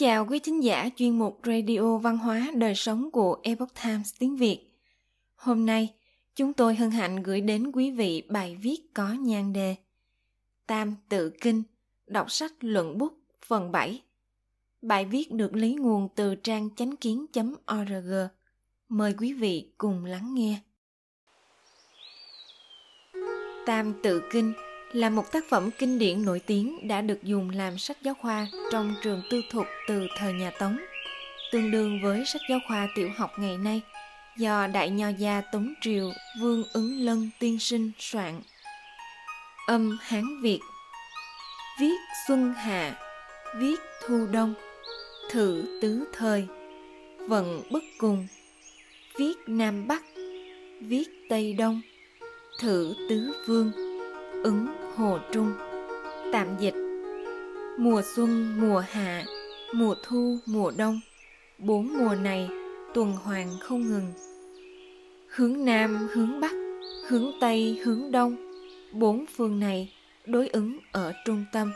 chào 0.00 0.26
quý 0.26 0.38
thính 0.38 0.64
giả 0.64 0.88
chuyên 0.96 1.18
mục 1.18 1.40
Radio 1.44 1.98
Văn 1.98 2.18
hóa 2.18 2.46
Đời 2.54 2.74
sống 2.74 3.10
của 3.10 3.38
Epoch 3.42 3.74
Times 3.84 4.14
tiếng 4.18 4.36
Việt. 4.36 4.60
Hôm 5.36 5.66
nay, 5.66 5.94
chúng 6.36 6.52
tôi 6.52 6.74
hân 6.74 6.90
hạnh 6.90 7.22
gửi 7.22 7.40
đến 7.40 7.72
quý 7.72 7.90
vị 7.90 8.22
bài 8.28 8.56
viết 8.62 8.94
có 8.94 9.08
nhan 9.08 9.52
đề 9.52 9.76
Tam 10.66 10.94
tự 11.08 11.30
kinh, 11.40 11.62
đọc 12.06 12.30
sách 12.30 12.52
luận 12.60 12.98
bút 12.98 13.12
phần 13.46 13.72
7. 13.72 14.02
Bài 14.82 15.04
viết 15.04 15.32
được 15.32 15.54
lấy 15.54 15.74
nguồn 15.74 16.08
từ 16.14 16.34
trang 16.34 16.68
chánh 16.76 16.96
kiến.org. 16.96 18.12
Mời 18.88 19.14
quý 19.18 19.32
vị 19.32 19.72
cùng 19.78 20.04
lắng 20.04 20.34
nghe. 20.34 20.60
Tam 23.66 23.94
tự 24.02 24.22
kinh 24.32 24.52
là 24.92 25.10
một 25.10 25.32
tác 25.32 25.44
phẩm 25.48 25.70
kinh 25.78 25.98
điển 25.98 26.24
nổi 26.24 26.40
tiếng 26.46 26.88
đã 26.88 27.00
được 27.00 27.22
dùng 27.22 27.50
làm 27.50 27.78
sách 27.78 27.96
giáo 28.02 28.14
khoa 28.14 28.46
trong 28.72 28.94
trường 29.02 29.22
tư 29.30 29.42
thục 29.50 29.66
từ 29.88 30.06
thời 30.16 30.32
nhà 30.32 30.50
Tống, 30.58 30.78
tương 31.52 31.70
đương 31.70 32.02
với 32.02 32.24
sách 32.26 32.42
giáo 32.50 32.58
khoa 32.68 32.88
tiểu 32.94 33.10
học 33.16 33.30
ngày 33.38 33.56
nay 33.56 33.82
do 34.38 34.66
đại 34.66 34.90
nho 34.90 35.08
gia 35.08 35.40
Tống 35.40 35.74
Triều 35.80 36.12
Vương 36.40 36.64
Ứng 36.72 37.04
Lân 37.04 37.30
tiên 37.38 37.58
sinh 37.58 37.92
soạn. 37.98 38.40
Âm 39.66 39.98
Hán 40.02 40.24
Việt 40.42 40.60
Viết 41.80 41.96
Xuân 42.28 42.52
Hạ 42.52 42.94
Viết 43.56 43.80
Thu 44.06 44.26
Đông 44.32 44.54
Thử 45.30 45.78
Tứ 45.82 46.04
Thời 46.12 46.46
Vận 47.28 47.62
Bất 47.70 47.82
Cùng 47.98 48.26
Viết 49.18 49.34
Nam 49.46 49.88
Bắc 49.88 50.02
Viết 50.80 51.08
Tây 51.28 51.52
Đông 51.52 51.80
Thử 52.60 52.94
Tứ 53.08 53.32
Vương 53.46 53.72
Ứng 54.44 54.79
Hồ 54.96 55.18
Trung. 55.32 55.52
Tạm 56.32 56.46
dịch. 56.58 56.74
Mùa 57.78 58.02
xuân, 58.16 58.60
mùa 58.60 58.78
hạ, 58.78 59.24
mùa 59.74 59.94
thu, 60.02 60.36
mùa 60.46 60.70
đông. 60.76 61.00
Bốn 61.58 61.98
mùa 61.98 62.14
này 62.14 62.48
tuần 62.94 63.12
hoàn 63.12 63.48
không 63.60 63.80
ngừng. 63.80 64.12
Hướng 65.28 65.64
Nam, 65.64 66.08
hướng 66.12 66.40
Bắc, 66.40 66.52
hướng 67.08 67.32
Tây, 67.40 67.80
hướng 67.84 68.12
Đông. 68.12 68.36
Bốn 68.92 69.24
phương 69.36 69.60
này 69.60 69.92
đối 70.26 70.48
ứng 70.48 70.78
ở 70.92 71.12
trung 71.24 71.44
tâm. 71.52 71.72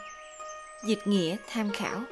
Dịch 0.86 1.06
nghĩa 1.06 1.36
tham 1.48 1.70
khảo. 1.72 2.02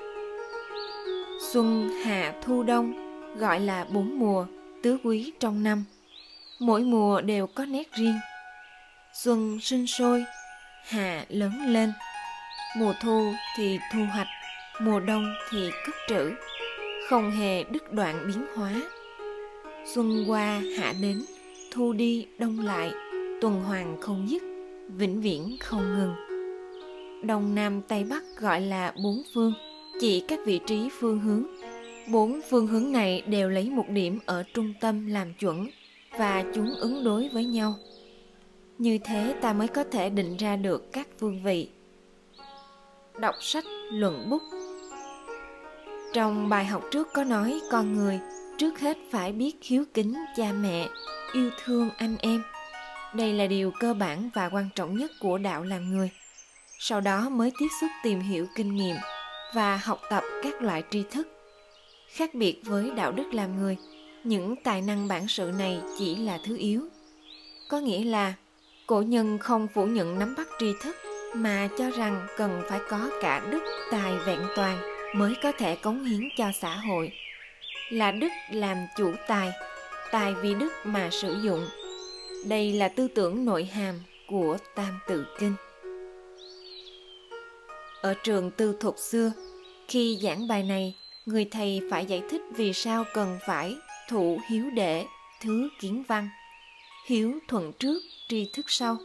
Xuân, 1.53 1.91
hạ, 2.05 2.35
thu, 2.43 2.63
đông 2.63 2.95
gọi 3.39 3.61
là 3.61 3.85
bốn 3.85 4.19
mùa 4.19 4.47
tứ 4.83 4.99
quý 5.05 5.33
trong 5.41 5.63
năm. 5.63 5.85
Mỗi 6.59 6.83
mùa 6.83 7.21
đều 7.21 7.47
có 7.47 7.65
nét 7.65 7.93
riêng. 7.93 8.19
Xuân 9.15 9.59
sinh 9.61 9.87
sôi, 9.87 10.25
hạ 10.89 11.25
lớn 11.29 11.53
lên. 11.67 11.93
Mùa 12.77 12.95
thu 13.03 13.33
thì 13.57 13.79
thu 13.93 14.01
hoạch, 14.13 14.29
mùa 14.81 15.01
đông 15.01 15.35
thì 15.51 15.71
cất 15.87 15.95
trữ. 16.09 16.31
Không 17.09 17.31
hề 17.31 17.65
đứt 17.65 17.93
đoạn 17.93 18.25
biến 18.27 18.47
hóa. 18.57 18.73
Xuân 19.95 20.25
qua 20.27 20.63
hạ 20.79 20.95
đến, 21.01 21.23
thu 21.73 21.93
đi 21.93 22.27
đông 22.39 22.61
lại. 22.61 22.93
Tuần 23.41 23.61
hoàn 23.61 24.01
không 24.01 24.31
dứt, 24.31 24.43
vĩnh 24.89 25.21
viễn 25.21 25.57
không 25.61 25.95
ngừng. 25.99 26.15
Đông 27.27 27.55
nam 27.55 27.83
tây 27.89 28.05
bắc 28.05 28.23
gọi 28.41 28.61
là 28.61 28.93
bốn 29.03 29.23
phương, 29.35 29.53
chỉ 30.01 30.25
các 30.29 30.39
vị 30.47 30.61
trí 30.67 30.89
phương 31.01 31.21
hướng. 31.21 31.47
Bốn 32.09 32.41
phương 32.51 32.67
hướng 32.67 32.93
này 32.93 33.23
đều 33.27 33.51
lấy 33.51 33.71
một 33.71 33.85
điểm 33.89 34.19
ở 34.27 34.45
trung 34.55 34.75
tâm 34.81 35.07
làm 35.07 35.35
chuẩn 35.35 35.67
và 36.19 36.45
chúng 36.55 36.75
ứng 36.75 37.05
đối 37.05 37.29
với 37.29 37.45
nhau 37.45 37.75
như 38.83 38.99
thế 38.99 39.35
ta 39.41 39.53
mới 39.53 39.69
có 39.69 39.85
thể 39.85 40.11
định 40.11 40.37
ra 40.37 40.57
được 40.57 40.93
các 40.93 41.09
vương 41.21 41.43
vị. 41.43 41.69
Đọc 43.19 43.35
sách 43.41 43.65
luận 43.93 44.31
bút. 44.31 44.43
Trong 46.13 46.49
bài 46.49 46.65
học 46.65 46.83
trước 46.91 47.09
có 47.15 47.25
nói, 47.25 47.61
con 47.71 47.93
người 47.93 48.21
trước 48.59 48.81
hết 48.81 48.97
phải 49.11 49.33
biết 49.33 49.57
hiếu 49.63 49.85
kính 49.95 50.15
cha 50.37 50.53
mẹ, 50.53 50.89
yêu 51.33 51.51
thương 51.65 51.91
anh 51.97 52.17
em. 52.21 52.43
Đây 53.15 53.33
là 53.33 53.47
điều 53.47 53.73
cơ 53.81 53.95
bản 53.95 54.31
và 54.35 54.49
quan 54.49 54.69
trọng 54.75 54.99
nhất 54.99 55.11
của 55.21 55.39
đạo 55.39 55.63
làm 55.65 55.91
người. 55.91 56.11
Sau 56.79 57.01
đó 57.01 57.29
mới 57.29 57.53
tiếp 57.59 57.69
xúc 57.81 57.91
tìm 58.03 58.21
hiểu 58.21 58.47
kinh 58.57 58.77
nghiệm 58.77 58.97
và 59.55 59.77
học 59.77 60.01
tập 60.11 60.23
các 60.43 60.63
loại 60.63 60.83
tri 60.91 61.03
thức. 61.11 61.29
Khác 62.09 62.35
biệt 62.35 62.61
với 62.65 62.91
đạo 62.91 63.13
đức 63.13 63.35
làm 63.35 63.61
người, 63.61 63.77
những 64.25 64.57
tài 64.65 64.83
năng 64.83 65.09
bản 65.09 65.29
sự 65.29 65.53
này 65.59 65.81
chỉ 65.99 66.17
là 66.17 66.39
thứ 66.47 66.57
yếu. 66.57 66.89
Có 67.69 67.79
nghĩa 67.79 68.05
là 68.05 68.35
cổ 68.87 69.03
nhân 69.03 69.39
không 69.39 69.69
phủ 69.75 69.87
nhận 69.87 70.19
nắm 70.19 70.35
bắt 70.37 70.49
tri 70.59 70.73
thức, 70.83 70.97
mà 71.35 71.69
cho 71.79 71.91
rằng 71.91 72.27
cần 72.37 72.63
phải 72.69 72.81
có 72.89 73.11
cả 73.23 73.43
đức 73.51 73.63
tài 73.91 74.13
vẹn 74.27 74.41
toàn 74.57 74.79
mới 75.15 75.35
có 75.43 75.53
thể 75.53 75.77
cống 75.77 76.05
hiến 76.05 76.29
cho 76.37 76.45
xã 76.61 76.77
hội. 76.77 77.13
Là 77.91 78.11
đức 78.13 78.29
làm 78.51 78.77
chủ 78.97 79.13
tài 79.29 79.53
tài 80.13 80.35
vì 80.35 80.55
đức 80.55 80.73
mà 80.85 81.09
sử 81.11 81.37
dụng. 81.43 81.67
Đây 82.47 82.73
là 82.73 82.89
tư 82.89 83.09
tưởng 83.09 83.45
nội 83.45 83.65
hàm 83.65 84.01
của 84.29 84.57
tam 84.75 84.99
tự 85.09 85.27
kinh. 85.39 85.55
Ở 88.03 88.15
trường 88.25 88.51
tư 88.51 88.77
thục 88.81 88.99
xưa, 88.99 89.33
khi 89.89 90.19
giảng 90.23 90.49
bài 90.49 90.63
này, 90.63 90.97
người 91.27 91.45
thầy 91.51 91.81
phải 91.91 92.07
giải 92.07 92.23
thích 92.31 92.43
vì 92.57 92.73
sao 92.73 93.05
cần 93.15 93.39
phải 93.47 93.77
thụ 94.09 94.39
hiếu 94.51 94.71
đệ 94.71 95.07
thứ 95.43 95.69
kiến 95.81 96.03
văn 96.09 96.29
hiếu 97.07 97.39
thuận 97.49 97.73
trước, 97.73 98.03
tri 98.29 98.51
thức 98.53 98.67
sau. 98.69 98.97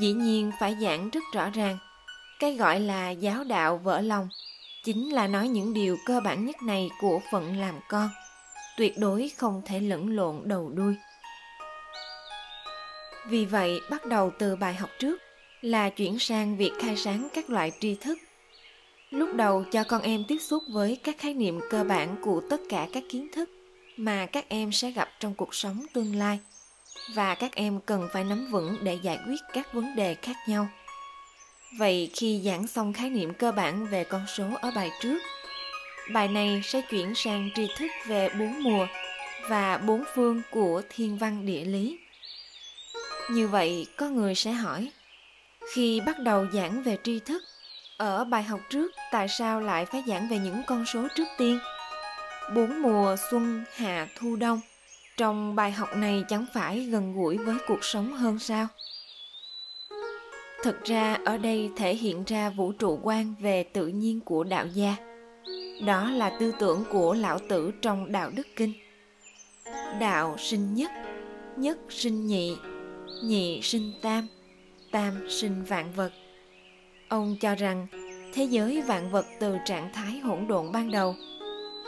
Dĩ 0.00 0.12
nhiên 0.12 0.50
phải 0.60 0.76
giảng 0.80 1.10
rất 1.10 1.24
rõ 1.32 1.50
ràng. 1.50 1.78
Cái 2.38 2.56
gọi 2.56 2.80
là 2.80 3.10
giáo 3.10 3.44
đạo 3.44 3.80
vỡ 3.84 4.00
lòng 4.00 4.28
chính 4.84 5.14
là 5.14 5.26
nói 5.26 5.48
những 5.48 5.74
điều 5.74 5.96
cơ 6.06 6.20
bản 6.20 6.46
nhất 6.46 6.62
này 6.62 6.90
của 7.00 7.20
phận 7.32 7.56
làm 7.60 7.74
con, 7.88 8.08
tuyệt 8.76 8.92
đối 8.98 9.30
không 9.38 9.62
thể 9.66 9.80
lẫn 9.80 10.16
lộn 10.16 10.42
đầu 10.44 10.70
đuôi. 10.74 10.94
Vì 13.28 13.44
vậy, 13.44 13.80
bắt 13.90 14.06
đầu 14.06 14.32
từ 14.38 14.56
bài 14.56 14.74
học 14.74 14.90
trước 14.98 15.20
là 15.60 15.90
chuyển 15.90 16.18
sang 16.18 16.56
việc 16.56 16.72
khai 16.78 16.96
sáng 16.96 17.28
các 17.34 17.50
loại 17.50 17.72
tri 17.80 17.94
thức. 17.94 18.18
Lúc 19.10 19.34
đầu 19.34 19.64
cho 19.72 19.84
con 19.84 20.02
em 20.02 20.24
tiếp 20.28 20.38
xúc 20.38 20.62
với 20.72 20.98
các 21.04 21.18
khái 21.18 21.34
niệm 21.34 21.60
cơ 21.70 21.84
bản 21.84 22.16
của 22.22 22.42
tất 22.50 22.60
cả 22.68 22.88
các 22.92 23.02
kiến 23.10 23.28
thức 23.34 23.50
mà 23.96 24.26
các 24.26 24.48
em 24.48 24.72
sẽ 24.72 24.90
gặp 24.90 25.08
trong 25.20 25.34
cuộc 25.34 25.54
sống 25.54 25.86
tương 25.92 26.16
lai 26.16 26.38
và 27.14 27.34
các 27.34 27.54
em 27.54 27.80
cần 27.80 28.08
phải 28.12 28.24
nắm 28.24 28.48
vững 28.50 28.76
để 28.82 28.98
giải 29.02 29.18
quyết 29.28 29.40
các 29.52 29.72
vấn 29.72 29.96
đề 29.96 30.14
khác 30.14 30.36
nhau. 30.48 30.68
Vậy 31.78 32.10
khi 32.14 32.42
giảng 32.44 32.66
xong 32.66 32.92
khái 32.92 33.10
niệm 33.10 33.34
cơ 33.34 33.52
bản 33.52 33.86
về 33.86 34.04
con 34.04 34.26
số 34.26 34.44
ở 34.60 34.70
bài 34.76 34.90
trước, 35.00 35.18
bài 36.12 36.28
này 36.28 36.60
sẽ 36.64 36.80
chuyển 36.90 37.14
sang 37.14 37.50
tri 37.54 37.68
thức 37.78 37.90
về 38.06 38.28
bốn 38.28 38.62
mùa 38.62 38.86
và 39.48 39.78
bốn 39.78 40.04
phương 40.14 40.42
của 40.50 40.82
thiên 40.88 41.18
văn 41.18 41.46
địa 41.46 41.64
lý. 41.64 41.98
Như 43.30 43.48
vậy, 43.48 43.86
có 43.96 44.08
người 44.08 44.34
sẽ 44.34 44.52
hỏi, 44.52 44.90
khi 45.72 46.00
bắt 46.00 46.18
đầu 46.18 46.46
giảng 46.52 46.82
về 46.82 46.98
tri 47.04 47.20
thức, 47.20 47.42
ở 47.96 48.24
bài 48.24 48.42
học 48.42 48.60
trước, 48.70 48.92
tại 49.12 49.28
sao 49.28 49.60
lại 49.60 49.86
phải 49.86 50.02
giảng 50.06 50.28
về 50.28 50.38
những 50.38 50.62
con 50.66 50.86
số 50.86 51.08
trước 51.16 51.28
tiên? 51.38 51.58
Bốn 52.54 52.82
mùa 52.82 53.16
xuân, 53.30 53.64
hạ, 53.74 54.06
thu, 54.16 54.36
đông 54.36 54.60
trong 55.16 55.54
bài 55.54 55.72
học 55.72 55.88
này 55.96 56.24
chẳng 56.28 56.46
phải 56.54 56.80
gần 56.80 57.14
gũi 57.14 57.36
với 57.38 57.56
cuộc 57.68 57.84
sống 57.84 58.12
hơn 58.12 58.38
sao? 58.38 58.66
Thực 60.62 60.84
ra, 60.84 61.18
ở 61.24 61.38
đây 61.38 61.70
thể 61.76 61.94
hiện 61.94 62.24
ra 62.24 62.50
vũ 62.50 62.72
trụ 62.72 63.00
quan 63.02 63.34
về 63.40 63.62
tự 63.62 63.86
nhiên 63.86 64.20
của 64.20 64.44
đạo 64.44 64.66
gia. 64.66 64.96
Đó 65.86 66.10
là 66.10 66.30
tư 66.40 66.52
tưởng 66.58 66.84
của 66.90 67.14
lão 67.14 67.38
tử 67.48 67.70
trong 67.82 68.12
đạo 68.12 68.30
đức 68.34 68.46
kinh. 68.56 68.72
Đạo 70.00 70.36
sinh 70.38 70.74
nhất 70.74 70.90
nhất 71.56 71.78
sinh 71.88 72.26
nhị 72.26 72.56
nhị 73.24 73.60
sinh 73.62 73.92
tam 74.02 74.26
tam 74.90 75.30
sinh 75.30 75.64
vạn 75.64 75.92
vật. 75.92 76.12
Ông 77.08 77.36
cho 77.40 77.54
rằng 77.54 77.86
thế 78.34 78.44
giới 78.44 78.82
vạn 78.82 79.10
vật 79.10 79.26
từ 79.40 79.56
trạng 79.64 79.92
thái 79.92 80.18
hỗn 80.18 80.46
độn 80.48 80.72
ban 80.72 80.90
đầu 80.90 81.14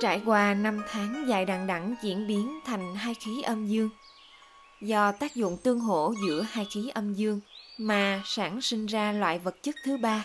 trải 0.00 0.20
qua 0.26 0.54
năm 0.54 0.82
tháng 0.90 1.28
dài 1.28 1.44
đằng 1.44 1.66
đẵng 1.66 1.94
diễn 2.02 2.26
biến 2.26 2.60
thành 2.64 2.94
hai 2.94 3.14
khí 3.14 3.42
âm 3.42 3.66
dương. 3.66 3.90
Do 4.80 5.12
tác 5.12 5.34
dụng 5.34 5.56
tương 5.62 5.80
hỗ 5.80 6.14
giữa 6.26 6.46
hai 6.50 6.66
khí 6.74 6.90
âm 6.94 7.14
dương 7.14 7.40
mà 7.78 8.22
sản 8.24 8.60
sinh 8.60 8.86
ra 8.86 9.12
loại 9.12 9.38
vật 9.38 9.62
chất 9.62 9.74
thứ 9.84 9.96
ba, 9.96 10.24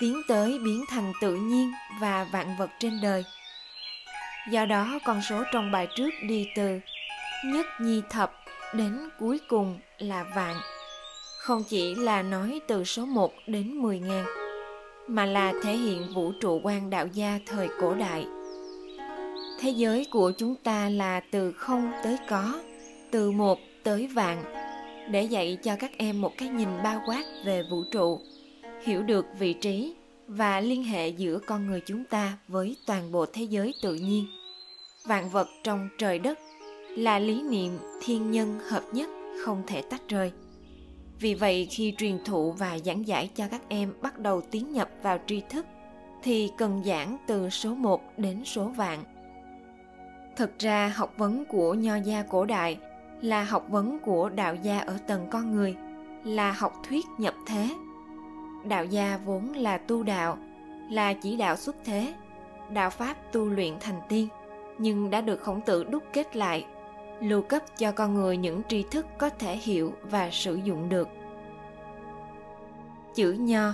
tiến 0.00 0.22
tới 0.28 0.58
biến 0.64 0.84
thành 0.88 1.12
tự 1.20 1.36
nhiên 1.36 1.72
và 2.00 2.24
vạn 2.24 2.56
vật 2.58 2.70
trên 2.80 3.00
đời. 3.02 3.24
Do 4.50 4.64
đó 4.64 4.98
con 5.04 5.22
số 5.22 5.42
trong 5.52 5.72
bài 5.72 5.88
trước 5.96 6.10
đi 6.22 6.46
từ 6.56 6.80
nhất 7.44 7.66
nhi 7.80 8.02
thập 8.10 8.32
đến 8.74 9.08
cuối 9.18 9.40
cùng 9.48 9.78
là 9.98 10.24
vạn. 10.34 10.56
Không 11.40 11.64
chỉ 11.68 11.94
là 11.94 12.22
nói 12.22 12.60
từ 12.66 12.84
số 12.84 13.06
1 13.06 13.32
đến 13.46 13.70
10 13.70 13.98
ngàn, 13.98 14.24
mà 15.08 15.26
là 15.26 15.52
thể 15.62 15.76
hiện 15.76 16.08
vũ 16.14 16.32
trụ 16.40 16.60
quan 16.64 16.90
đạo 16.90 17.06
gia 17.06 17.38
thời 17.46 17.68
cổ 17.80 17.94
đại– 17.94 18.26
thế 19.60 19.70
giới 19.70 20.06
của 20.10 20.30
chúng 20.30 20.54
ta 20.54 20.88
là 20.88 21.20
từ 21.20 21.52
không 21.52 21.92
tới 22.02 22.16
có, 22.28 22.60
từ 23.10 23.30
một 23.30 23.58
tới 23.82 24.06
vạn. 24.06 24.44
Để 25.10 25.22
dạy 25.22 25.58
cho 25.62 25.76
các 25.76 25.90
em 25.98 26.20
một 26.20 26.32
cái 26.38 26.48
nhìn 26.48 26.68
bao 26.84 27.00
quát 27.06 27.24
về 27.44 27.62
vũ 27.70 27.84
trụ, 27.90 28.20
hiểu 28.82 29.02
được 29.02 29.26
vị 29.38 29.52
trí 29.52 29.94
và 30.26 30.60
liên 30.60 30.84
hệ 30.84 31.08
giữa 31.08 31.38
con 31.46 31.66
người 31.66 31.80
chúng 31.86 32.04
ta 32.04 32.38
với 32.48 32.76
toàn 32.86 33.12
bộ 33.12 33.26
thế 33.26 33.42
giới 33.42 33.74
tự 33.82 33.94
nhiên. 33.94 34.26
Vạn 35.04 35.28
vật 35.28 35.48
trong 35.64 35.88
trời 35.98 36.18
đất 36.18 36.38
là 36.96 37.18
lý 37.18 37.42
niệm 37.42 37.78
thiên 38.02 38.30
nhân 38.30 38.58
hợp 38.68 38.82
nhất, 38.92 39.10
không 39.44 39.62
thể 39.66 39.82
tách 39.82 40.08
rời. 40.08 40.32
Vì 41.20 41.34
vậy, 41.34 41.68
khi 41.70 41.94
truyền 41.98 42.24
thụ 42.24 42.52
và 42.52 42.78
giảng 42.84 43.06
giải 43.06 43.30
cho 43.34 43.48
các 43.50 43.62
em 43.68 43.92
bắt 44.02 44.18
đầu 44.18 44.40
tiến 44.40 44.72
nhập 44.72 44.90
vào 45.02 45.18
tri 45.26 45.42
thức, 45.50 45.66
thì 46.22 46.50
cần 46.58 46.82
giảng 46.84 47.16
từ 47.26 47.50
số 47.50 47.74
1 47.74 48.00
đến 48.16 48.44
số 48.44 48.64
vạn. 48.64 49.04
Thực 50.38 50.58
ra 50.58 50.92
học 50.96 51.14
vấn 51.16 51.44
của 51.44 51.74
nho 51.74 51.96
gia 51.96 52.22
cổ 52.22 52.44
đại 52.44 52.78
là 53.20 53.44
học 53.44 53.66
vấn 53.68 53.98
của 53.98 54.28
đạo 54.28 54.54
gia 54.54 54.78
ở 54.78 54.98
tầng 55.06 55.26
con 55.30 55.54
người, 55.54 55.76
là 56.24 56.52
học 56.52 56.72
thuyết 56.88 57.06
nhập 57.18 57.34
thế. 57.46 57.68
Đạo 58.64 58.84
gia 58.84 59.18
vốn 59.24 59.52
là 59.52 59.78
tu 59.78 60.02
đạo, 60.02 60.38
là 60.90 61.12
chỉ 61.12 61.36
đạo 61.36 61.56
xuất 61.56 61.76
thế, 61.84 62.14
đạo 62.72 62.90
pháp 62.90 63.14
tu 63.32 63.46
luyện 63.46 63.74
thành 63.80 64.00
tiên, 64.08 64.28
nhưng 64.78 65.10
đã 65.10 65.20
được 65.20 65.40
khổng 65.40 65.60
tử 65.60 65.84
đúc 65.84 66.02
kết 66.12 66.36
lại 66.36 66.66
lưu 67.20 67.42
cấp 67.42 67.62
cho 67.78 67.92
con 67.92 68.14
người 68.14 68.36
những 68.36 68.62
tri 68.68 68.82
thức 68.82 69.06
có 69.18 69.30
thể 69.30 69.56
hiểu 69.56 69.92
và 70.02 70.30
sử 70.32 70.54
dụng 70.54 70.88
được 70.88 71.08
chữ 73.14 73.32
nho 73.32 73.72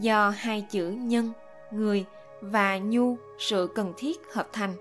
do 0.00 0.30
hai 0.30 0.66
chữ 0.70 0.90
nhân 0.90 1.32
người 1.70 2.04
và 2.40 2.78
nhu 2.78 3.16
sự 3.38 3.72
cần 3.74 3.92
thiết 3.96 4.20
hợp 4.32 4.48
thành 4.52 4.74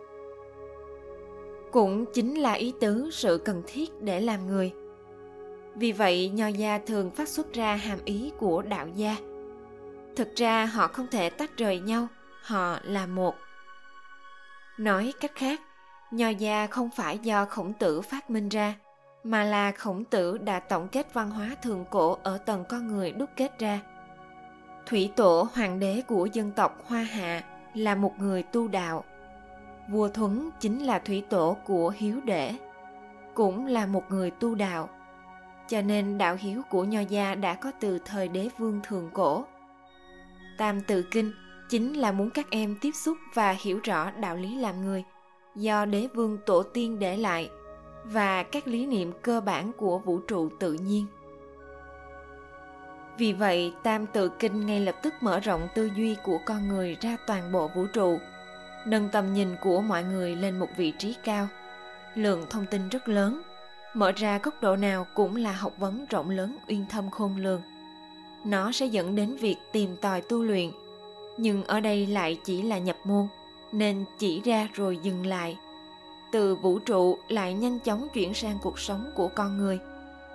cũng 1.71 2.05
chính 2.13 2.35
là 2.35 2.53
ý 2.53 2.73
tứ 2.79 3.09
sự 3.11 3.41
cần 3.45 3.63
thiết 3.67 4.01
để 4.01 4.21
làm 4.21 4.47
người. 4.47 4.71
Vì 5.75 5.91
vậy, 5.91 6.29
nho 6.29 6.47
gia 6.47 6.77
thường 6.77 7.11
phát 7.11 7.29
xuất 7.29 7.53
ra 7.53 7.75
hàm 7.75 7.99
ý 8.05 8.31
của 8.37 8.61
đạo 8.61 8.87
gia. 8.95 9.15
Thực 10.15 10.35
ra, 10.35 10.65
họ 10.65 10.87
không 10.87 11.07
thể 11.11 11.29
tách 11.29 11.57
rời 11.57 11.79
nhau, 11.79 12.07
họ 12.41 12.77
là 12.83 13.05
một. 13.05 13.35
Nói 14.77 15.13
cách 15.19 15.35
khác, 15.35 15.61
nho 16.11 16.29
gia 16.29 16.67
không 16.67 16.89
phải 16.95 17.17
do 17.17 17.45
khổng 17.45 17.73
tử 17.73 18.01
phát 18.01 18.29
minh 18.29 18.49
ra, 18.49 18.75
mà 19.23 19.43
là 19.43 19.71
khổng 19.71 20.03
tử 20.03 20.37
đã 20.37 20.59
tổng 20.59 20.87
kết 20.87 21.13
văn 21.13 21.29
hóa 21.29 21.55
thường 21.63 21.85
cổ 21.89 22.17
ở 22.23 22.37
tầng 22.37 22.65
con 22.69 22.87
người 22.87 23.11
đúc 23.11 23.29
kết 23.37 23.59
ra. 23.59 23.79
Thủy 24.85 25.11
tổ 25.15 25.47
hoàng 25.53 25.79
đế 25.79 26.01
của 26.07 26.25
dân 26.33 26.51
tộc 26.51 26.83
hoa 26.85 27.01
hạ 27.01 27.43
là 27.73 27.95
một 27.95 28.19
người 28.19 28.43
tu 28.43 28.67
đạo 28.67 29.03
vua 29.91 30.09
thuấn 30.09 30.49
chính 30.59 30.79
là 30.79 30.99
thủy 30.99 31.23
tổ 31.29 31.57
của 31.65 31.93
hiếu 31.97 32.19
đệ 32.23 32.53
cũng 33.33 33.65
là 33.65 33.85
một 33.85 34.03
người 34.09 34.31
tu 34.31 34.55
đạo. 34.55 34.89
Cho 35.67 35.81
nên 35.81 36.17
đạo 36.17 36.37
hiếu 36.39 36.61
của 36.69 36.83
nho 36.83 36.99
gia 36.99 37.35
đã 37.35 37.53
có 37.53 37.71
từ 37.79 37.99
thời 38.05 38.27
đế 38.27 38.49
vương 38.57 38.79
thường 38.83 39.09
cổ. 39.13 39.45
Tam 40.57 40.81
tự 40.81 41.03
kinh 41.11 41.31
chính 41.69 41.93
là 41.93 42.11
muốn 42.11 42.29
các 42.29 42.47
em 42.49 42.75
tiếp 42.81 42.91
xúc 42.91 43.17
và 43.33 43.55
hiểu 43.59 43.79
rõ 43.83 44.11
đạo 44.11 44.35
lý 44.35 44.55
làm 44.55 44.81
người 44.81 45.03
do 45.55 45.85
đế 45.85 46.07
vương 46.13 46.37
tổ 46.45 46.63
tiên 46.63 46.99
để 46.99 47.17
lại 47.17 47.49
và 48.03 48.43
các 48.43 48.67
lý 48.67 48.85
niệm 48.85 49.11
cơ 49.21 49.41
bản 49.41 49.71
của 49.77 49.99
vũ 49.99 50.19
trụ 50.19 50.49
tự 50.59 50.73
nhiên. 50.73 51.05
Vì 53.17 53.33
vậy, 53.33 53.73
tam 53.83 54.05
tự 54.07 54.29
kinh 54.29 54.65
ngay 54.65 54.79
lập 54.79 54.95
tức 55.03 55.13
mở 55.21 55.39
rộng 55.39 55.67
tư 55.75 55.89
duy 55.95 56.15
của 56.23 56.39
con 56.45 56.67
người 56.67 56.97
ra 57.01 57.17
toàn 57.27 57.51
bộ 57.51 57.69
vũ 57.75 57.85
trụ 57.93 58.19
nâng 58.85 59.09
tầm 59.09 59.33
nhìn 59.33 59.55
của 59.61 59.81
mọi 59.81 60.03
người 60.03 60.35
lên 60.35 60.59
một 60.59 60.69
vị 60.77 60.91
trí 60.91 61.15
cao. 61.23 61.47
Lượng 62.15 62.45
thông 62.49 62.65
tin 62.65 62.89
rất 62.89 63.09
lớn. 63.09 63.41
Mở 63.93 64.11
ra 64.11 64.39
góc 64.43 64.61
độ 64.61 64.75
nào 64.75 65.07
cũng 65.13 65.35
là 65.35 65.51
học 65.51 65.73
vấn 65.77 66.05
rộng 66.09 66.29
lớn, 66.29 66.57
uyên 66.67 66.85
thâm 66.89 67.09
khôn 67.09 67.37
lường. 67.37 67.61
Nó 68.45 68.71
sẽ 68.71 68.85
dẫn 68.85 69.15
đến 69.15 69.35
việc 69.35 69.55
tìm 69.71 69.95
tòi 70.01 70.21
tu 70.21 70.43
luyện. 70.43 70.71
Nhưng 71.37 71.63
ở 71.63 71.79
đây 71.79 72.05
lại 72.05 72.37
chỉ 72.43 72.61
là 72.61 72.77
nhập 72.77 72.97
môn, 73.03 73.27
nên 73.71 74.05
chỉ 74.19 74.41
ra 74.41 74.67
rồi 74.73 74.99
dừng 75.03 75.25
lại. 75.25 75.57
Từ 76.31 76.55
vũ 76.55 76.79
trụ 76.79 77.17
lại 77.27 77.53
nhanh 77.53 77.79
chóng 77.79 78.07
chuyển 78.13 78.33
sang 78.33 78.57
cuộc 78.61 78.79
sống 78.79 79.11
của 79.15 79.27
con 79.27 79.57
người. 79.57 79.79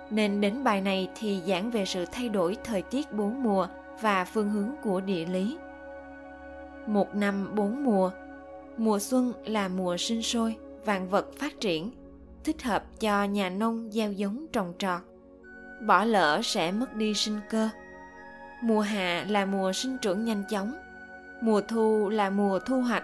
Nên 0.09 0.41
đến 0.41 0.63
bài 0.63 0.81
này 0.81 1.09
thì 1.19 1.41
giảng 1.47 1.71
về 1.71 1.85
sự 1.85 2.05
thay 2.05 2.29
đổi 2.29 2.57
thời 2.63 2.81
tiết 2.81 3.13
bốn 3.13 3.43
mùa 3.43 3.67
và 4.01 4.25
phương 4.25 4.49
hướng 4.49 4.71
của 4.83 5.01
địa 5.01 5.25
lý. 5.25 5.57
Một 6.87 7.15
năm 7.15 7.55
bốn 7.55 7.83
mùa 7.83 8.11
mùa 8.77 8.99
xuân 8.99 9.33
là 9.45 9.67
mùa 9.67 9.97
sinh 9.97 10.21
sôi, 10.21 10.55
vạn 10.85 11.09
vật 11.09 11.27
phát 11.39 11.59
triển, 11.59 11.91
thích 12.43 12.63
hợp 12.63 12.83
cho 12.99 13.23
nhà 13.23 13.49
nông 13.49 13.89
gieo 13.91 14.11
giống 14.11 14.45
trồng 14.51 14.73
trọt. 14.77 15.01
Bỏ 15.81 16.03
lỡ 16.03 16.41
sẽ 16.43 16.71
mất 16.71 16.93
đi 16.93 17.13
sinh 17.13 17.39
cơ. 17.49 17.69
Mùa 18.61 18.81
hạ 18.81 19.25
là 19.29 19.45
mùa 19.45 19.73
sinh 19.73 19.97
trưởng 19.97 20.25
nhanh 20.25 20.43
chóng, 20.49 20.73
mùa 21.41 21.61
thu 21.61 22.09
là 22.09 22.29
mùa 22.29 22.59
thu 22.59 22.81
hoạch. 22.81 23.03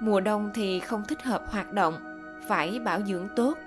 Mùa 0.00 0.20
đông 0.20 0.50
thì 0.54 0.80
không 0.80 1.04
thích 1.08 1.22
hợp 1.22 1.42
hoạt 1.46 1.72
động, 1.72 1.94
phải 2.48 2.78
bảo 2.78 3.00
dưỡng 3.02 3.28
tốt. 3.36 3.58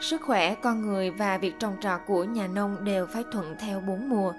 Sức 0.00 0.22
khỏe 0.22 0.54
con 0.54 0.82
người 0.82 1.10
và 1.10 1.38
việc 1.38 1.54
trồng 1.58 1.76
trọt 1.80 2.00
của 2.06 2.24
nhà 2.24 2.46
nông 2.46 2.84
đều 2.84 3.06
phải 3.06 3.24
thuận 3.32 3.56
theo 3.58 3.80
bốn 3.80 4.08
mùa. 4.08 4.32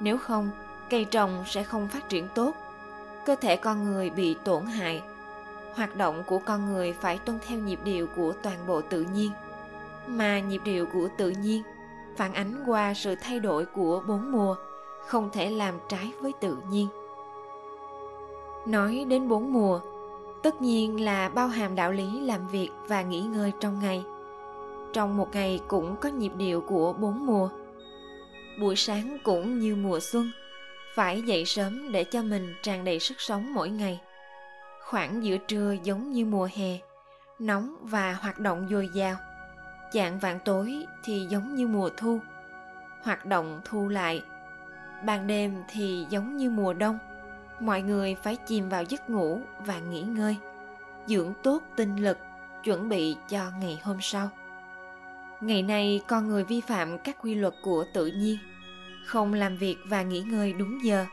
Nếu 0.00 0.18
không, 0.18 0.50
cây 0.90 1.04
trồng 1.04 1.44
sẽ 1.46 1.62
không 1.62 1.88
phát 1.88 2.08
triển 2.08 2.28
tốt, 2.34 2.54
cơ 3.26 3.36
thể 3.40 3.56
con 3.56 3.84
người 3.84 4.10
bị 4.10 4.36
tổn 4.44 4.66
hại 4.66 5.02
hoạt 5.76 5.96
động 5.96 6.22
của 6.26 6.38
con 6.38 6.66
người 6.66 6.92
phải 6.92 7.18
tuân 7.18 7.38
theo 7.46 7.58
nhịp 7.58 7.78
điệu 7.84 8.06
của 8.16 8.32
toàn 8.42 8.58
bộ 8.66 8.80
tự 8.80 9.06
nhiên. 9.14 9.30
Mà 10.06 10.40
nhịp 10.40 10.60
điệu 10.64 10.86
của 10.86 11.08
tự 11.16 11.30
nhiên 11.30 11.62
phản 12.16 12.34
ánh 12.34 12.64
qua 12.66 12.94
sự 12.94 13.14
thay 13.14 13.40
đổi 13.40 13.64
của 13.64 14.02
bốn 14.08 14.32
mùa, 14.32 14.56
không 15.06 15.30
thể 15.32 15.50
làm 15.50 15.74
trái 15.88 16.12
với 16.20 16.32
tự 16.40 16.56
nhiên. 16.70 16.88
Nói 18.66 19.06
đến 19.08 19.28
bốn 19.28 19.52
mùa, 19.52 19.80
tất 20.42 20.62
nhiên 20.62 21.04
là 21.04 21.28
bao 21.28 21.48
hàm 21.48 21.74
đạo 21.74 21.92
lý 21.92 22.20
làm 22.20 22.48
việc 22.48 22.70
và 22.88 23.02
nghỉ 23.02 23.20
ngơi 23.20 23.52
trong 23.60 23.80
ngày. 23.80 24.04
Trong 24.92 25.16
một 25.16 25.28
ngày 25.32 25.60
cũng 25.68 25.96
có 25.96 26.08
nhịp 26.08 26.32
điệu 26.36 26.60
của 26.60 26.92
bốn 26.92 27.26
mùa. 27.26 27.48
Buổi 28.60 28.76
sáng 28.76 29.18
cũng 29.24 29.58
như 29.58 29.76
mùa 29.76 30.00
xuân, 30.00 30.30
phải 30.94 31.22
dậy 31.22 31.44
sớm 31.44 31.92
để 31.92 32.04
cho 32.04 32.22
mình 32.22 32.54
tràn 32.62 32.84
đầy 32.84 33.00
sức 33.00 33.20
sống 33.20 33.54
mỗi 33.54 33.68
ngày 33.68 34.00
khoảng 34.90 35.24
giữa 35.24 35.36
trưa 35.36 35.74
giống 35.82 36.12
như 36.12 36.24
mùa 36.24 36.48
hè, 36.54 36.78
nóng 37.38 37.76
và 37.82 38.12
hoạt 38.12 38.40
động 38.40 38.66
dồi 38.70 38.88
dào. 38.94 39.16
Chạng 39.92 40.18
vạn 40.18 40.38
tối 40.44 40.86
thì 41.04 41.26
giống 41.30 41.54
như 41.54 41.66
mùa 41.66 41.90
thu, 41.96 42.20
hoạt 43.02 43.26
động 43.26 43.60
thu 43.64 43.88
lại. 43.88 44.22
Ban 45.04 45.26
đêm 45.26 45.62
thì 45.68 46.06
giống 46.10 46.36
như 46.36 46.50
mùa 46.50 46.72
đông, 46.72 46.98
mọi 47.60 47.82
người 47.82 48.16
phải 48.22 48.36
chìm 48.36 48.68
vào 48.68 48.82
giấc 48.82 49.10
ngủ 49.10 49.40
và 49.58 49.78
nghỉ 49.78 50.02
ngơi, 50.02 50.36
dưỡng 51.06 51.32
tốt 51.42 51.62
tinh 51.76 51.96
lực, 51.96 52.18
chuẩn 52.64 52.88
bị 52.88 53.16
cho 53.28 53.50
ngày 53.60 53.80
hôm 53.82 53.96
sau. 54.00 54.28
Ngày 55.40 55.62
nay 55.62 56.00
con 56.06 56.28
người 56.28 56.44
vi 56.44 56.60
phạm 56.60 56.98
các 56.98 57.16
quy 57.22 57.34
luật 57.34 57.54
của 57.62 57.84
tự 57.94 58.06
nhiên, 58.06 58.38
không 59.06 59.34
làm 59.34 59.56
việc 59.56 59.76
và 59.86 60.02
nghỉ 60.02 60.20
ngơi 60.20 60.52
đúng 60.52 60.84
giờ 60.84 61.06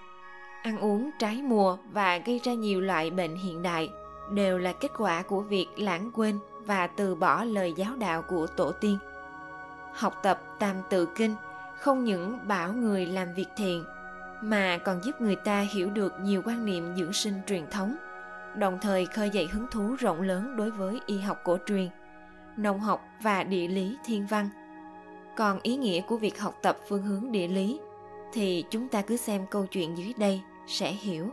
ăn 0.63 0.79
uống 0.79 1.10
trái 1.20 1.41
mùa 1.41 1.77
và 1.91 2.17
gây 2.17 2.41
ra 2.43 2.53
nhiều 2.53 2.82
loại 2.82 3.10
bệnh 3.10 3.36
hiện 3.36 3.62
đại 3.62 3.91
đều 4.32 4.58
là 4.58 4.74
kết 4.74 4.91
quả 4.98 5.22
của 5.22 5.41
việc 5.41 5.67
lãng 5.77 6.12
quên 6.13 6.39
và 6.65 6.88
từ 6.88 7.15
bỏ 7.15 7.43
lời 7.43 7.74
giáo 7.77 7.96
đạo 7.96 8.22
của 8.22 8.48
tổ 8.48 8.72
tiên. 8.72 8.98
Học 9.93 10.20
tập 10.24 10.41
tam 10.60 10.75
tự 10.89 11.05
kinh 11.05 11.36
không 11.79 12.03
những 12.03 12.39
bảo 12.48 12.74
người 12.74 13.05
làm 13.05 13.34
việc 13.34 13.48
thiện, 13.58 13.84
mà 14.41 14.77
còn 14.77 15.03
giúp 15.03 15.22
người 15.22 15.36
ta 15.36 15.60
hiểu 15.60 15.89
được 15.89 16.13
nhiều 16.22 16.41
quan 16.46 16.65
niệm 16.65 16.96
dưỡng 16.96 17.13
sinh 17.13 17.34
truyền 17.48 17.67
thống, 17.72 17.96
đồng 18.55 18.79
thời 18.82 19.05
khơi 19.05 19.29
dậy 19.29 19.48
hứng 19.51 19.67
thú 19.72 19.96
rộng 20.00 20.22
lớn 20.22 20.55
đối 20.58 20.72
với 20.72 21.01
y 21.05 21.20
học 21.20 21.41
cổ 21.43 21.58
truyền, 21.65 21.89
nông 22.58 22.79
học 22.79 23.01
và 23.22 23.43
địa 23.43 23.67
lý 23.67 23.98
thiên 24.05 24.27
văn. 24.27 24.50
Còn 25.38 25.60
ý 25.63 25.75
nghĩa 25.75 26.01
của 26.01 26.17
việc 26.17 26.39
học 26.39 26.60
tập 26.62 26.77
phương 26.89 27.03
hướng 27.03 27.32
địa 27.32 27.48
lý 27.48 27.79
thì 28.34 28.65
chúng 28.70 28.89
ta 28.89 29.01
cứ 29.01 29.17
xem 29.17 29.46
câu 29.51 29.65
chuyện 29.65 29.98
dưới 29.98 30.13
đây 30.17 30.41
sẽ 30.67 30.91
hiểu. 30.91 31.29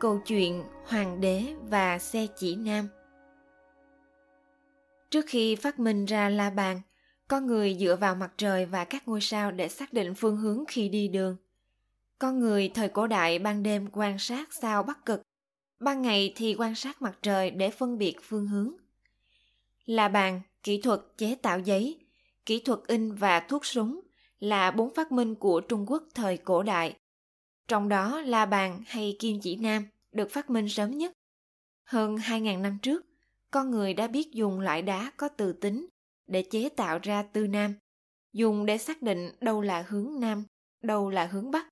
Câu 0.00 0.18
chuyện 0.26 0.64
hoàng 0.84 1.20
đế 1.20 1.54
và 1.62 1.98
xe 1.98 2.26
chỉ 2.36 2.56
nam. 2.56 2.88
Trước 5.10 5.24
khi 5.28 5.56
phát 5.56 5.78
minh 5.78 6.04
ra 6.04 6.28
la 6.28 6.50
bàn 6.50 6.80
con 7.30 7.46
người 7.46 7.76
dựa 7.80 7.96
vào 7.96 8.14
mặt 8.14 8.32
trời 8.36 8.66
và 8.66 8.84
các 8.84 9.08
ngôi 9.08 9.20
sao 9.20 9.50
để 9.50 9.68
xác 9.68 9.92
định 9.92 10.14
phương 10.14 10.36
hướng 10.36 10.64
khi 10.68 10.88
đi 10.88 11.08
đường. 11.08 11.36
Con 12.18 12.40
người 12.40 12.70
thời 12.74 12.88
cổ 12.88 13.06
đại 13.06 13.38
ban 13.38 13.62
đêm 13.62 13.88
quan 13.92 14.18
sát 14.18 14.52
sao 14.52 14.82
bắc 14.82 15.06
cực, 15.06 15.22
ban 15.80 16.02
ngày 16.02 16.32
thì 16.36 16.54
quan 16.58 16.74
sát 16.74 17.02
mặt 17.02 17.18
trời 17.22 17.50
để 17.50 17.70
phân 17.70 17.98
biệt 17.98 18.16
phương 18.22 18.46
hướng. 18.46 18.72
La 19.86 20.08
bàn, 20.08 20.40
kỹ 20.62 20.80
thuật 20.80 21.00
chế 21.18 21.34
tạo 21.34 21.58
giấy, 21.58 21.98
kỹ 22.46 22.62
thuật 22.64 22.78
in 22.86 23.12
và 23.12 23.40
thuốc 23.40 23.66
súng 23.66 24.00
là 24.40 24.70
bốn 24.70 24.94
phát 24.94 25.12
minh 25.12 25.34
của 25.34 25.60
trung 25.60 25.90
quốc 25.90 26.02
thời 26.14 26.36
cổ 26.36 26.62
đại 26.62 26.96
trong 27.68 27.88
đó 27.88 28.20
la 28.20 28.46
bàn 28.46 28.82
hay 28.86 29.16
kim 29.18 29.40
chỉ 29.40 29.56
nam 29.56 29.86
được 30.12 30.30
phát 30.30 30.50
minh 30.50 30.68
sớm 30.68 30.98
nhất 30.98 31.12
hơn 31.90 32.16
2.000 32.16 32.60
năm 32.60 32.78
trước, 32.82 33.06
con 33.50 33.70
người 33.70 33.94
đã 33.94 34.06
biết 34.06 34.32
dùng 34.32 34.60
loại 34.60 34.82
đá 34.82 35.12
có 35.16 35.28
từ 35.28 35.52
tính 35.52 35.86
để 36.26 36.42
chế 36.50 36.68
tạo 36.68 36.98
ra 37.02 37.22
tư 37.22 37.46
nam, 37.46 37.74
dùng 38.32 38.66
để 38.66 38.78
xác 38.78 39.02
định 39.02 39.30
đâu 39.40 39.60
là 39.60 39.84
hướng 39.88 40.20
nam, 40.20 40.44
đâu 40.82 41.10
là 41.10 41.26
hướng 41.26 41.50
bắc, 41.50 41.66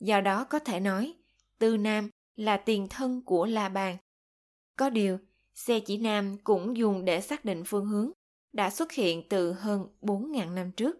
Do 0.00 0.20
đó 0.20 0.44
có 0.44 0.58
thể 0.58 0.80
nói, 0.80 1.14
Tư 1.58 1.76
Nam 1.76 2.10
là 2.36 2.56
tiền 2.56 2.86
thân 2.90 3.22
của 3.24 3.46
La 3.46 3.68
Bàn. 3.68 3.96
Có 4.76 4.90
điều, 4.90 5.18
xe 5.54 5.80
chỉ 5.80 5.98
nam 5.98 6.38
cũng 6.44 6.76
dùng 6.76 7.04
để 7.04 7.20
xác 7.20 7.44
định 7.44 7.62
phương 7.66 7.86
hướng, 7.86 8.10
đã 8.52 8.70
xuất 8.70 8.92
hiện 8.92 9.28
từ 9.28 9.52
hơn 9.52 9.86
4.000 10.00 10.54
năm 10.54 10.72
trước. 10.72 10.96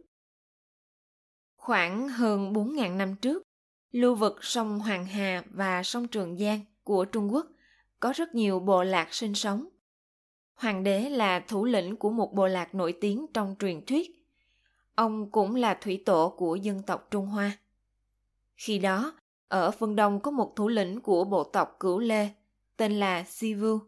Khoảng 1.63 2.09
hơn 2.09 2.53
4.000 2.53 2.97
năm 2.97 3.17
trước, 3.17 3.43
lưu 3.91 4.15
vực 4.15 4.45
sông 4.45 4.79
Hoàng 4.79 5.07
Hà 5.07 5.43
và 5.51 5.83
sông 5.83 6.09
Trường 6.09 6.39
Giang 6.39 6.61
của 6.85 7.05
Trung 7.05 7.33
Quốc 7.33 7.47
có 8.01 8.13
rất 8.17 8.35
nhiều 8.35 8.61
bộ 8.61 8.83
lạc 8.83 9.15
sinh 9.15 9.35
sống. 9.35 9.69
Hoàng 10.55 10.85
đế 10.85 11.01
là 11.01 11.41
thủ 11.41 11.65
lĩnh 11.65 11.97
của 11.97 12.11
một 12.11 12.35
bộ 12.35 12.47
lạc 12.47 12.75
nổi 12.75 12.95
tiếng 13.01 13.27
trong 13.35 13.55
truyền 13.59 13.87
thuyết. 13.87 14.11
Ông 14.95 15.31
cũng 15.31 15.55
là 15.55 15.75
thủy 15.75 16.03
tổ 16.07 16.35
của 16.37 16.57
dân 16.57 16.83
tộc 16.83 17.09
Trung 17.11 17.27
Hoa. 17.27 17.59
Khi 18.55 18.79
đó, 18.79 19.13
ở 19.49 19.71
phương 19.71 19.97
Đông 19.97 20.21
có 20.21 20.31
một 20.31 20.53
thủ 20.57 20.69
lĩnh 20.69 21.01
của 21.01 21.25
bộ 21.25 21.45
tộc 21.45 21.77
Cửu 21.81 21.99
Lê, 21.99 22.29
tên 22.77 23.01
là 23.01 23.25
Sivu. 23.25 23.79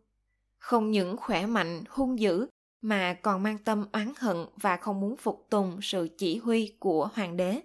Không 0.59 0.90
những 0.90 1.16
khỏe 1.16 1.47
mạnh, 1.47 1.85
hung 1.88 2.19
dữ, 2.19 2.47
mà 2.84 3.14
còn 3.22 3.42
mang 3.42 3.58
tâm 3.58 3.86
oán 3.92 4.12
hận 4.18 4.36
và 4.56 4.76
không 4.76 5.00
muốn 5.00 5.16
phục 5.16 5.46
tùng 5.50 5.78
sự 5.82 6.08
chỉ 6.18 6.38
huy 6.38 6.72
của 6.78 7.08
hoàng 7.14 7.36
đế. 7.36 7.60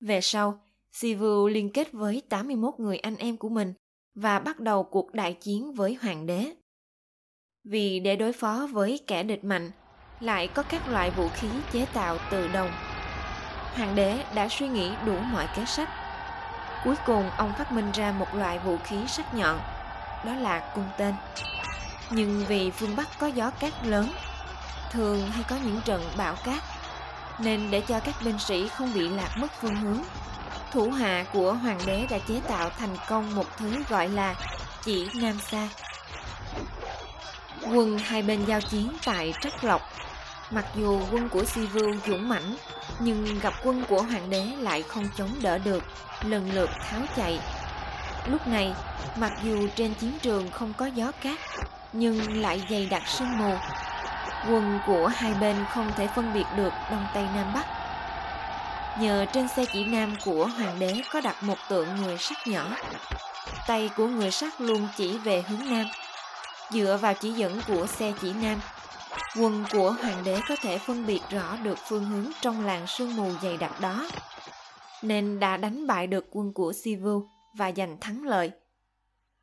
Về 0.00 0.20
sau, 0.20 0.60
Sivu 0.92 1.48
liên 1.48 1.70
kết 1.72 1.92
với 1.92 2.22
81 2.28 2.74
người 2.78 2.98
anh 2.98 3.16
em 3.16 3.36
của 3.36 3.48
mình 3.48 3.74
và 4.14 4.38
bắt 4.38 4.60
đầu 4.60 4.82
cuộc 4.82 5.14
đại 5.14 5.32
chiến 5.34 5.72
với 5.72 5.94
hoàng 5.94 6.26
đế. 6.26 6.54
Vì 7.64 8.00
để 8.00 8.16
đối 8.16 8.32
phó 8.32 8.68
với 8.72 9.00
kẻ 9.06 9.22
địch 9.22 9.44
mạnh, 9.44 9.70
lại 10.20 10.48
có 10.48 10.62
các 10.62 10.88
loại 10.88 11.10
vũ 11.10 11.28
khí 11.28 11.48
chế 11.72 11.86
tạo 11.94 12.18
từ 12.30 12.48
đồng. 12.48 12.70
Hoàng 13.74 13.94
đế 13.94 14.24
đã 14.34 14.48
suy 14.50 14.68
nghĩ 14.68 14.90
đủ 15.06 15.18
mọi 15.32 15.48
kế 15.56 15.64
sách. 15.64 15.88
Cuối 16.84 16.94
cùng 17.06 17.30
ông 17.30 17.52
phát 17.58 17.72
minh 17.72 17.90
ra 17.92 18.12
một 18.12 18.34
loại 18.34 18.58
vũ 18.58 18.76
khí 18.76 18.96
sắc 19.08 19.34
nhọn, 19.34 19.58
đó 20.26 20.34
là 20.34 20.72
cung 20.74 20.88
tên. 20.98 21.14
Nhưng 22.10 22.44
vì 22.48 22.70
phương 22.70 22.96
Bắc 22.96 23.18
có 23.18 23.26
gió 23.26 23.50
cát 23.50 23.72
lớn, 23.86 24.12
thường 24.92 25.30
hay 25.30 25.44
có 25.48 25.56
những 25.56 25.80
trận 25.84 26.10
bão 26.16 26.34
cát, 26.44 26.62
nên 27.38 27.70
để 27.70 27.80
cho 27.80 28.00
các 28.00 28.14
binh 28.24 28.38
sĩ 28.38 28.68
không 28.68 28.94
bị 28.94 29.08
lạc 29.08 29.30
mất 29.38 29.52
phương 29.60 29.76
hướng, 29.76 30.02
thủ 30.72 30.90
hạ 30.90 31.24
của 31.32 31.52
hoàng 31.52 31.78
đế 31.86 32.06
đã 32.10 32.18
chế 32.18 32.40
tạo 32.48 32.70
thành 32.78 32.96
công 33.08 33.34
một 33.34 33.56
thứ 33.56 33.82
gọi 33.88 34.08
là 34.08 34.34
chỉ 34.84 35.08
Nam 35.14 35.38
Sa. 35.50 35.68
Quân 37.72 37.98
hai 37.98 38.22
bên 38.22 38.44
giao 38.44 38.60
chiến 38.60 38.92
tại 39.04 39.34
Trắc 39.40 39.64
Lộc. 39.64 39.82
Mặc 40.50 40.66
dù 40.74 41.00
quân 41.10 41.28
của 41.28 41.44
Si 41.44 41.66
Vưu 41.66 41.94
dũng 42.06 42.28
mãnh, 42.28 42.56
nhưng 42.98 43.40
gặp 43.40 43.54
quân 43.64 43.84
của 43.88 44.02
hoàng 44.02 44.30
đế 44.30 44.44
lại 44.44 44.82
không 44.82 45.08
chống 45.16 45.30
đỡ 45.40 45.58
được, 45.58 45.84
lần 46.22 46.52
lượt 46.52 46.70
tháo 46.90 47.00
chạy. 47.16 47.40
Lúc 48.26 48.46
này, 48.46 48.74
mặc 49.16 49.32
dù 49.42 49.68
trên 49.76 49.94
chiến 49.94 50.18
trường 50.22 50.50
không 50.50 50.72
có 50.72 50.86
gió 50.86 51.12
cát, 51.22 51.38
nhưng 51.92 52.42
lại 52.42 52.62
dày 52.70 52.86
đặc 52.86 53.02
sương 53.06 53.38
mù. 53.38 53.54
Quân 54.50 54.78
của 54.86 55.06
hai 55.06 55.34
bên 55.34 55.56
không 55.70 55.92
thể 55.96 56.06
phân 56.06 56.34
biệt 56.34 56.44
được 56.56 56.72
Đông 56.90 57.06
Tây 57.14 57.24
Nam 57.34 57.52
Bắc. 57.54 57.66
Nhờ 59.00 59.26
trên 59.32 59.48
xe 59.48 59.64
chỉ 59.72 59.84
nam 59.84 60.16
của 60.24 60.46
hoàng 60.46 60.78
đế 60.78 61.02
có 61.12 61.20
đặt 61.20 61.42
một 61.42 61.58
tượng 61.68 61.96
người 61.96 62.18
sắt 62.18 62.46
nhỏ. 62.46 62.76
Tay 63.66 63.90
của 63.96 64.06
người 64.06 64.30
sắt 64.30 64.60
luôn 64.60 64.88
chỉ 64.96 65.18
về 65.18 65.42
hướng 65.42 65.70
nam. 65.70 65.86
Dựa 66.70 66.98
vào 67.00 67.14
chỉ 67.14 67.32
dẫn 67.32 67.60
của 67.68 67.86
xe 67.86 68.12
chỉ 68.20 68.32
nam, 68.32 68.60
quân 69.36 69.64
của 69.72 69.90
hoàng 69.90 70.24
đế 70.24 70.40
có 70.48 70.56
thể 70.62 70.78
phân 70.78 71.06
biệt 71.06 71.20
rõ 71.30 71.56
được 71.62 71.78
phương 71.88 72.04
hướng 72.04 72.32
trong 72.40 72.66
làng 72.66 72.86
sương 72.86 73.16
mù 73.16 73.30
dày 73.42 73.56
đặc 73.56 73.80
đó. 73.80 74.08
Nên 75.02 75.40
đã 75.40 75.56
đánh 75.56 75.86
bại 75.86 76.06
được 76.06 76.26
quân 76.30 76.52
của 76.52 76.72
Sivu 76.72 77.28
và 77.54 77.72
giành 77.76 78.00
thắng 78.00 78.24
lợi. 78.24 78.50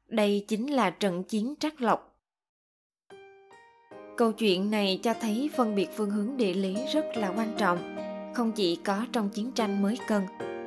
Đây 0.07 0.45
chính 0.47 0.73
là 0.73 0.89
trận 0.89 1.23
chiến 1.23 1.53
Trắc 1.59 1.81
Lộc 1.81 2.14
Câu 4.17 4.31
chuyện 4.31 4.71
này 4.71 4.99
cho 5.03 5.13
thấy 5.21 5.49
phân 5.55 5.75
biệt 5.75 5.89
phương 5.95 6.09
hướng 6.09 6.37
địa 6.37 6.53
lý 6.53 6.75
rất 6.93 7.05
là 7.15 7.33
quan 7.37 7.53
trọng, 7.57 7.95
không 8.33 8.51
chỉ 8.51 8.75
có 8.75 9.05
trong 9.11 9.29
chiến 9.29 9.51
tranh 9.51 9.81
mới 9.81 9.97
cần, 10.07 10.23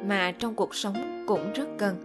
mà 0.06 0.32
trong 0.38 0.54
cuộc 0.54 0.74
sống 0.74 1.24
cũng 1.26 1.52
rất 1.52 1.68
cần. 1.78 1.96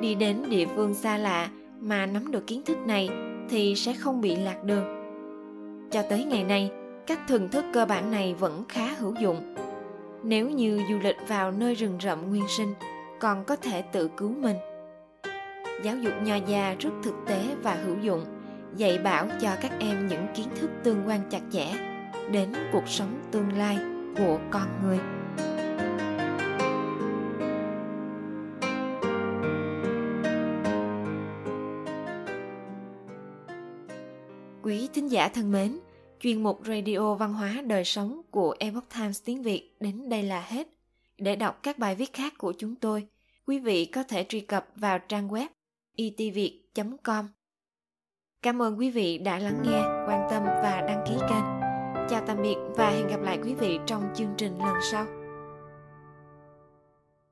Đi 0.00 0.14
đến 0.14 0.42
địa 0.48 0.66
phương 0.76 0.94
xa 0.94 1.18
lạ 1.18 1.48
mà 1.80 2.06
nắm 2.06 2.30
được 2.30 2.46
kiến 2.46 2.62
thức 2.64 2.78
này 2.86 3.08
thì 3.50 3.74
sẽ 3.74 3.92
không 3.92 4.20
bị 4.20 4.36
lạc 4.36 4.64
đường. 4.64 4.84
Cho 5.90 6.02
tới 6.02 6.24
ngày 6.24 6.44
nay, 6.44 6.70
các 7.06 7.20
thường 7.28 7.48
thức 7.48 7.64
cơ 7.72 7.86
bản 7.86 8.10
này 8.10 8.34
vẫn 8.34 8.64
khá 8.68 8.94
hữu 8.98 9.14
dụng. 9.20 9.54
Nếu 10.22 10.50
như 10.50 10.80
du 10.90 10.98
lịch 10.98 11.16
vào 11.28 11.50
nơi 11.50 11.74
rừng 11.74 11.98
rậm 12.02 12.30
nguyên 12.30 12.44
sinh, 12.48 12.74
còn 13.20 13.44
có 13.44 13.56
thể 13.56 13.82
tự 13.82 14.10
cứu 14.16 14.28
mình. 14.28 14.56
Giáo 15.82 15.96
dục 15.96 16.12
nho 16.24 16.36
gia 16.46 16.74
rất 16.78 16.90
thực 17.02 17.14
tế 17.26 17.40
và 17.62 17.74
hữu 17.74 17.96
dụng 18.02 18.24
dạy 18.76 18.98
bảo 18.98 19.28
cho 19.40 19.56
các 19.60 19.72
em 19.80 20.06
những 20.06 20.26
kiến 20.34 20.48
thức 20.56 20.70
tương 20.84 21.06
quan 21.06 21.20
chặt 21.30 21.42
chẽ 21.52 21.72
đến 22.30 22.52
cuộc 22.72 22.88
sống 22.88 23.22
tương 23.32 23.52
lai 23.52 23.78
của 24.18 24.40
con 24.50 24.68
người. 24.82 24.98
Quý 34.62 34.88
thính 34.94 35.10
giả 35.10 35.28
thân 35.28 35.52
mến, 35.52 35.78
chuyên 36.20 36.42
mục 36.42 36.60
radio 36.66 37.14
văn 37.14 37.34
hóa 37.34 37.62
đời 37.66 37.84
sống 37.84 38.22
của 38.30 38.56
epoch 38.58 38.88
times 38.94 39.22
tiếng 39.24 39.42
việt 39.42 39.76
đến 39.80 40.08
đây 40.08 40.22
là 40.22 40.40
hết. 40.40 40.68
Để 41.18 41.36
đọc 41.36 41.62
các 41.62 41.78
bài 41.78 41.94
viết 41.94 42.12
khác 42.12 42.34
của 42.38 42.52
chúng 42.58 42.74
tôi, 42.76 43.06
quý 43.46 43.58
vị 43.58 43.84
có 43.84 44.02
thể 44.02 44.26
truy 44.28 44.40
cập 44.40 44.68
vào 44.76 44.98
trang 44.98 45.28
web 45.28 45.46
e 45.96 46.04
itviet 46.16 46.52
com. 47.04 47.28
Cảm 48.44 48.62
ơn 48.62 48.78
quý 48.78 48.90
vị 48.90 49.18
đã 49.18 49.38
lắng 49.38 49.62
nghe, 49.62 49.82
quan 50.08 50.28
tâm 50.30 50.42
và 50.44 50.84
đăng 50.88 51.04
ký 51.08 51.14
kênh. 51.20 51.44
Chào 52.10 52.20
tạm 52.26 52.42
biệt 52.42 52.56
và 52.76 52.90
hẹn 52.90 53.06
gặp 53.06 53.22
lại 53.22 53.38
quý 53.44 53.54
vị 53.54 53.78
trong 53.86 54.02
chương 54.14 54.34
trình 54.36 54.58
lần 54.58 54.74
sau. 54.92 55.06